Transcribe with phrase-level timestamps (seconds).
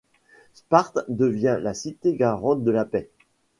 [0.55, 3.07] Sparte devient la cité garante de la paix.